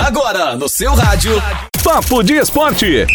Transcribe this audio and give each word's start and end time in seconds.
Agora 0.00 0.56
no 0.56 0.66
seu 0.66 0.94
rádio. 0.94 1.30
Papo 1.84 2.22
de 2.22 2.32
Esporte. 2.32 3.06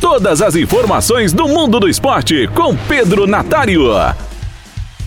Todas 0.00 0.40
as 0.40 0.54
informações 0.54 1.32
do 1.32 1.48
mundo 1.48 1.80
do 1.80 1.88
esporte 1.88 2.48
com 2.54 2.76
Pedro 2.76 3.26
Natário. 3.26 3.82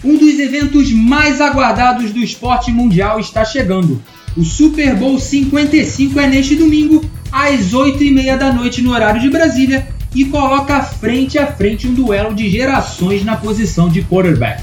Um 0.04 0.18
dos 0.18 0.38
eventos 0.38 0.92
mais 0.92 1.40
aguardados 1.40 2.12
do 2.12 2.20
esporte 2.20 2.72
mundial 2.72 3.22
está 3.22 3.46
chegando. 3.46 4.04
O 4.36 4.44
Super 4.44 4.94
Bowl 4.98 5.18
55 5.18 6.20
é 6.20 6.28
neste 6.28 6.58
domingo, 6.58 7.10
às 7.32 7.72
8h30 7.72 8.38
da 8.38 8.52
noite 8.52 8.82
no 8.82 8.92
horário 8.92 9.22
de 9.22 9.30
Brasília, 9.30 9.88
e 10.14 10.26
coloca 10.26 10.82
frente 10.82 11.40
a 11.40 11.48
frente 11.48 11.88
um 11.88 11.94
duelo 11.94 12.36
de 12.36 12.50
gerações 12.50 13.24
na 13.24 13.38
posição 13.38 13.88
de 13.88 14.04
quarterback. 14.04 14.62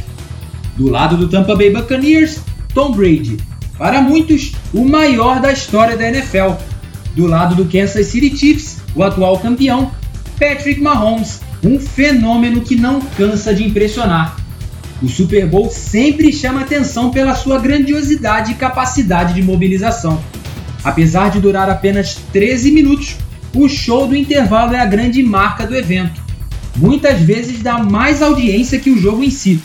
Do 0.76 0.90
lado 0.90 1.16
do 1.16 1.28
Tampa 1.28 1.56
Bay 1.56 1.70
Buccaneers, 1.70 2.40
Tom 2.74 2.92
Brady. 2.92 3.51
Para 3.82 4.00
muitos, 4.00 4.52
o 4.72 4.84
maior 4.84 5.40
da 5.40 5.50
história 5.50 5.96
da 5.96 6.08
NFL. 6.08 6.52
Do 7.16 7.26
lado 7.26 7.56
do 7.56 7.64
Kansas 7.64 8.06
City 8.06 8.30
Chiefs, 8.36 8.76
o 8.94 9.02
atual 9.02 9.40
campeão, 9.40 9.90
Patrick 10.38 10.80
Mahomes, 10.80 11.40
um 11.64 11.80
fenômeno 11.80 12.60
que 12.60 12.76
não 12.76 13.00
cansa 13.00 13.52
de 13.52 13.64
impressionar. 13.64 14.36
O 15.02 15.08
Super 15.08 15.48
Bowl 15.48 15.68
sempre 15.68 16.32
chama 16.32 16.60
atenção 16.60 17.10
pela 17.10 17.34
sua 17.34 17.58
grandiosidade 17.58 18.52
e 18.52 18.54
capacidade 18.54 19.34
de 19.34 19.42
mobilização. 19.42 20.22
Apesar 20.84 21.32
de 21.32 21.40
durar 21.40 21.68
apenas 21.68 22.14
13 22.32 22.70
minutos, 22.70 23.16
o 23.52 23.68
show 23.68 24.06
do 24.06 24.14
intervalo 24.14 24.76
é 24.76 24.78
a 24.78 24.86
grande 24.86 25.24
marca 25.24 25.66
do 25.66 25.74
evento. 25.74 26.22
Muitas 26.76 27.20
vezes 27.20 27.60
dá 27.60 27.78
mais 27.78 28.22
audiência 28.22 28.78
que 28.78 28.90
o 28.90 28.96
jogo 28.96 29.24
em 29.24 29.30
si. 29.30 29.60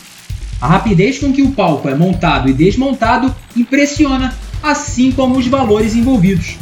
A 0.59 0.67
rapidez 0.67 1.19
com 1.19 1.31
que 1.31 1.43
o 1.43 1.51
palco 1.51 1.87
é 1.87 1.95
montado 1.95 2.49
e 2.49 2.53
desmontado 2.53 3.33
impressiona, 3.55 4.35
assim 4.61 5.11
como 5.11 5.37
os 5.37 5.47
valores 5.47 5.95
envolvidos. 5.95 6.57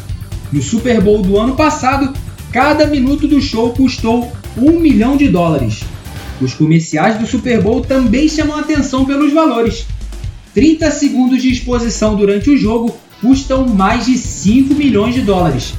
No 0.52 0.62
Super 0.62 1.02
Bowl 1.02 1.22
do 1.22 1.38
ano 1.38 1.56
passado, 1.56 2.14
cada 2.52 2.86
minuto 2.88 3.28
do 3.28 3.42
show 3.42 3.72
custou 3.72 4.32
um 4.58 4.80
milhão 4.80 5.16
de 5.16 5.28
dólares. 5.28 5.84
Os 6.42 6.54
comerciais 6.54 7.18
do 7.18 7.26
Super 7.26 7.62
Bowl 7.62 7.82
também 7.82 8.28
chamam 8.28 8.58
atenção 8.58 9.06
pelos 9.06 9.34
valores. 9.34 9.86
30 10.54 10.92
segundos 10.92 11.42
de 11.42 11.50
exposição 11.50 12.16
durante 12.16 12.50
o 12.50 12.58
jogo 12.58 12.96
custam 13.22 13.68
mais 13.68 14.06
de 14.06 14.18
5 14.18 14.74
milhões 14.74 15.16
de 15.16 15.22
dólares. 15.22 15.74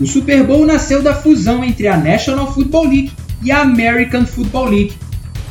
O 0.00 0.06
Super 0.06 0.44
Bowl 0.44 0.64
nasceu 0.64 1.02
da 1.02 1.14
fusão 1.14 1.64
entre 1.64 1.86
a 1.88 1.96
National 1.96 2.52
Football 2.52 2.84
League 2.84 3.12
e 3.42 3.50
a 3.50 3.60
American 3.60 4.24
Football 4.24 4.70
League. 4.70 4.94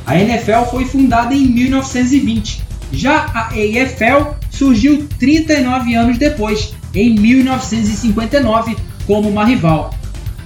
A 0.10 0.20
NFL 0.20 0.66
foi 0.72 0.84
fundada 0.86 1.36
em 1.36 1.46
1920. 1.46 2.64
Já 2.92 3.28
a 3.32 3.50
AFL 3.50 4.34
surgiu 4.50 5.08
39 5.20 5.94
anos 5.94 6.18
depois, 6.18 6.74
em 6.96 7.14
1959, 7.14 8.76
como 9.06 9.30
uma 9.30 9.46
rival. 9.46 9.94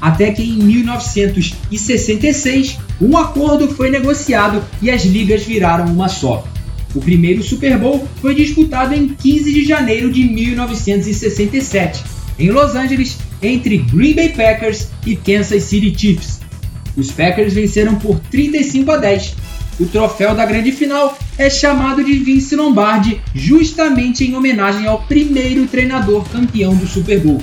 Até 0.02 0.34
que 0.34 0.44
em 0.44 0.58
1966, 0.58 2.78
um 3.00 3.18
acordo 3.18 3.70
foi 3.70 3.90
negociado 3.90 4.62
e 4.82 4.92
as 4.92 5.06
ligas 5.06 5.44
viraram 5.44 5.86
uma 5.86 6.10
só. 6.10 6.46
O 6.94 7.00
primeiro 7.00 7.42
Super 7.42 7.78
Bowl 7.78 8.06
foi 8.20 8.36
disputado 8.36 8.94
em 8.94 9.08
15 9.08 9.54
de 9.54 9.64
janeiro 9.64 10.12
de 10.12 10.26
1967, 10.26 12.04
em 12.38 12.52
Los 12.52 12.76
Angeles, 12.76 13.18
entre 13.42 13.78
Green 13.78 14.14
Bay 14.14 14.28
Packers 14.28 14.90
e 15.06 15.16
Kansas 15.16 15.64
City 15.64 15.98
Chiefs. 15.98 16.43
Os 16.96 17.12
Packers 17.12 17.54
venceram 17.54 17.96
por 17.96 18.20
35 18.32 18.92
a 18.92 18.98
10. 18.98 19.36
O 19.80 19.86
troféu 19.86 20.36
da 20.36 20.46
grande 20.46 20.72
final 20.72 21.18
é 21.38 21.50
chamado 21.50 22.04
de 22.04 22.14
Vince 22.14 22.56
Lombardi, 22.56 23.20
justamente 23.34 24.24
em 24.24 24.36
homenagem 24.36 24.86
ao 24.86 25.02
primeiro 25.04 25.66
treinador 25.66 26.24
campeão 26.30 26.76
do 26.76 26.88
Super 26.88 27.20
Bowl. 27.20 27.42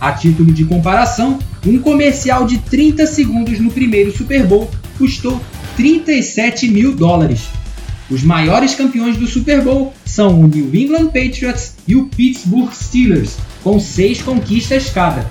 A 0.00 0.12
título 0.12 0.52
de 0.52 0.64
comparação, 0.64 1.38
um 1.66 1.78
comercial 1.78 2.46
de 2.46 2.58
30 2.58 3.06
segundos 3.06 3.58
no 3.60 3.70
primeiro 3.70 4.16
Super 4.16 4.46
Bowl 4.46 4.70
custou 4.96 5.40
37 5.76 6.68
mil 6.68 6.94
dólares. 6.94 7.42
Os 8.10 8.22
maiores 8.22 8.74
campeões 8.74 9.18
do 9.18 9.26
Super 9.26 9.60
Bowl 9.60 9.92
são 10.06 10.40
o 10.40 10.46
New 10.46 10.74
England 10.74 11.08
Patriots 11.08 11.74
e 11.86 11.94
o 11.94 12.06
Pittsburgh 12.06 12.72
Steelers, 12.72 13.36
com 13.62 13.78
seis 13.78 14.22
conquistas 14.22 14.88
cada. 14.88 15.30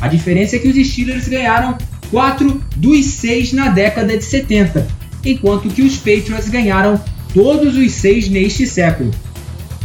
A 0.00 0.08
diferença 0.08 0.56
é 0.56 0.58
que 0.58 0.68
os 0.68 0.88
Steelers 0.88 1.28
ganharam 1.28 1.78
quatro 2.10 2.62
dos 2.76 3.04
seis 3.04 3.52
na 3.52 3.68
década 3.68 4.16
de 4.16 4.24
70, 4.24 4.86
enquanto 5.24 5.68
que 5.68 5.82
os 5.82 5.96
Patriots 5.96 6.48
ganharam 6.48 7.00
todos 7.32 7.76
os 7.76 7.92
seis 7.92 8.28
neste 8.28 8.66
século. 8.66 9.10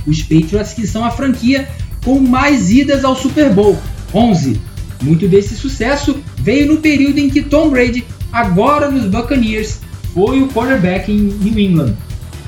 Os 0.06 0.22
Patriots 0.22 0.74
que 0.74 0.88
são 0.88 1.04
a 1.04 1.12
franquia 1.12 1.68
com 2.04 2.20
mais 2.20 2.72
idas 2.72 3.04
ao 3.04 3.16
Super 3.16 3.54
Bowl, 3.54 3.78
11. 4.14 4.60
Muito 5.02 5.28
desse 5.28 5.56
sucesso 5.56 6.18
veio 6.38 6.68
no 6.68 6.78
período 6.78 7.20
em 7.20 7.30
que 7.30 7.42
Tom 7.42 7.70
Brady, 7.70 8.04
agora 8.32 8.90
nos 8.90 9.06
Buccaneers, 9.06 9.80
foi 10.14 10.42
o 10.42 10.48
quarterback 10.48 11.12
em 11.12 11.18
New 11.18 11.60
England. 11.60 11.96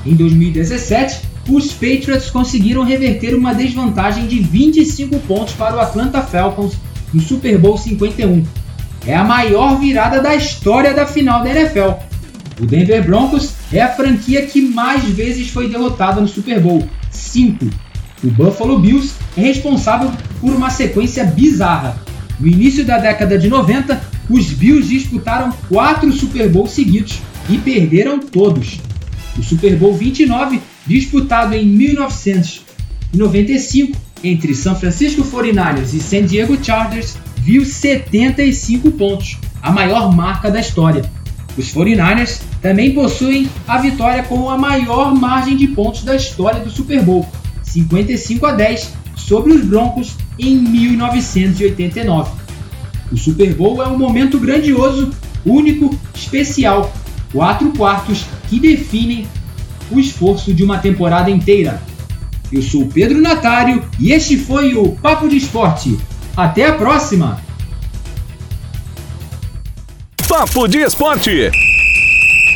Em 0.06 0.14
2017, 0.14 1.20
os 1.48 1.72
Patriots 1.72 2.30
conseguiram 2.30 2.84
reverter 2.84 3.34
uma 3.34 3.54
desvantagem 3.54 4.26
de 4.26 4.38
25 4.40 5.18
pontos 5.20 5.54
para 5.54 5.76
o 5.76 5.80
Atlanta 5.80 6.22
Falcons 6.22 6.74
no 7.12 7.20
Super 7.20 7.58
Bowl 7.58 7.76
51. 7.76 8.42
É 9.06 9.14
a 9.14 9.24
maior 9.24 9.78
virada 9.78 10.22
da 10.22 10.34
história 10.34 10.94
da 10.94 11.06
final 11.06 11.42
da 11.42 11.50
NFL. 11.50 11.92
O 12.60 12.66
Denver 12.66 13.04
Broncos 13.04 13.52
é 13.72 13.82
a 13.82 13.92
franquia 13.92 14.46
que 14.46 14.60
mais 14.60 15.02
vezes 15.04 15.50
foi 15.50 15.68
derrotada 15.68 16.20
no 16.20 16.28
Super 16.28 16.60
Bowl, 16.60 16.88
5. 17.10 17.66
O 18.22 18.28
Buffalo 18.28 18.78
Bills 18.78 19.14
é 19.36 19.40
responsável 19.42 20.12
por 20.40 20.54
uma 20.54 20.70
sequência 20.70 21.24
bizarra. 21.24 22.00
No 22.40 22.46
início 22.46 22.84
da 22.84 22.98
década 22.98 23.36
de 23.38 23.48
90, 23.48 24.00
os 24.30 24.50
Bills 24.50 24.88
disputaram 24.88 25.52
quatro 25.68 26.12
Super 26.12 26.48
Bowls 26.48 26.70
seguidos 26.70 27.18
e 27.50 27.58
perderam 27.58 28.18
todos. 28.18 28.78
O 29.36 29.42
Super 29.42 29.76
Bowl 29.76 29.94
29, 29.94 30.58
disputado 30.86 31.54
em 31.54 31.66
1995 31.66 33.92
entre 34.22 34.54
São 34.54 34.74
Francisco 34.74 35.22
49ers 35.22 35.92
e 35.92 36.00
San 36.00 36.24
Diego 36.24 36.56
Chargers, 36.62 37.18
viu 37.44 37.62
75 37.62 38.90
pontos, 38.92 39.36
a 39.60 39.70
maior 39.70 40.10
marca 40.10 40.50
da 40.50 40.60
história. 40.60 41.04
Os 41.58 41.74
49ers 41.74 42.40
também 42.62 42.94
possuem 42.94 43.50
a 43.68 43.76
vitória 43.76 44.22
com 44.22 44.48
a 44.48 44.56
maior 44.56 45.14
margem 45.14 45.54
de 45.54 45.66
pontos 45.68 46.04
da 46.04 46.16
história 46.16 46.60
do 46.60 46.70
Super 46.70 47.02
Bowl, 47.02 47.28
55 47.62 48.46
a 48.46 48.52
10 48.52 48.94
sobre 49.14 49.52
os 49.52 49.62
Broncos 49.62 50.16
em 50.38 50.56
1989. 50.56 52.30
O 53.12 53.16
Super 53.18 53.54
Bowl 53.54 53.82
é 53.82 53.88
um 53.88 53.98
momento 53.98 54.38
grandioso, 54.38 55.10
único, 55.44 55.94
especial, 56.14 56.90
quatro 57.30 57.70
quartos 57.72 58.24
que 58.48 58.58
definem 58.58 59.26
o 59.90 60.00
esforço 60.00 60.54
de 60.54 60.64
uma 60.64 60.78
temporada 60.78 61.30
inteira. 61.30 61.82
Eu 62.50 62.62
sou 62.62 62.86
Pedro 62.86 63.20
Natário 63.20 63.84
e 64.00 64.12
este 64.12 64.38
foi 64.38 64.74
o 64.74 64.92
Papo 64.92 65.28
de 65.28 65.36
Esporte. 65.36 65.98
Até 66.36 66.66
a 66.66 66.72
próxima! 66.72 67.40
Papo 70.28 70.66
de 70.66 70.78
Esporte. 70.78 71.50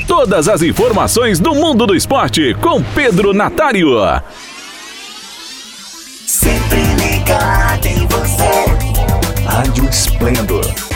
Todas 0.09 0.49
as 0.49 0.63
informações 0.63 1.39
do 1.39 1.55
mundo 1.55 1.87
do 1.87 1.95
esporte 1.95 2.55
com 2.55 2.83
Pedro 2.83 3.33
Natário. 3.33 3.89
Sempre 6.27 6.83
ligado 6.97 7.87
em 7.87 8.07
você. 8.09 9.45
Rádio 9.47 9.89
Esplendor 9.89 10.88